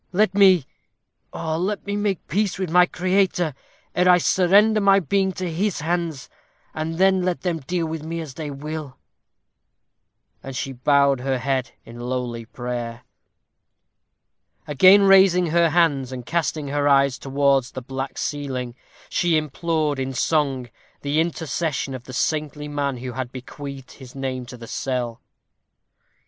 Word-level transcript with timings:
Let 0.11 0.33
me, 0.33 0.65
oh! 1.31 1.59
let 1.59 1.85
me 1.85 1.95
make 1.95 2.21
my 2.21 2.27
peace 2.33 2.57
with 2.57 2.71
my 2.71 2.87
Creator, 2.87 3.53
ere 3.93 4.09
I 4.09 4.17
surrender 4.17 4.81
my 4.81 4.99
being 4.99 5.31
to 5.33 5.47
His 5.47 5.81
hands, 5.81 6.27
and 6.73 6.97
then 6.97 7.21
let 7.21 7.41
them 7.41 7.59
deal 7.59 7.85
with 7.85 8.01
me 8.01 8.19
as 8.19 8.33
they 8.33 8.49
will." 8.49 8.97
And 10.41 10.55
she 10.55 10.71
bowed 10.71 11.19
her 11.19 11.37
head 11.37 11.73
in 11.85 11.99
lowly 11.99 12.45
prayer. 12.45 13.03
Again 14.65 15.03
raising 15.03 15.45
her 15.45 15.69
hands, 15.69 16.11
and 16.11 16.25
casting 16.25 16.69
her 16.69 16.87
eyes 16.87 17.19
towards 17.19 17.69
the 17.69 17.81
black 17.83 18.17
ceiling, 18.17 18.73
she 19.07 19.37
implored, 19.37 19.99
in 19.99 20.13
song, 20.15 20.71
the 21.01 21.19
intercession 21.21 21.93
of 21.93 22.05
the 22.05 22.11
saintly 22.13 22.67
man 22.67 22.97
who 22.97 23.11
had 23.11 23.31
bequeathed 23.31 23.91
his 23.91 24.15
name 24.15 24.47
to 24.47 24.57
the 24.57 24.65
cell. 24.65 25.21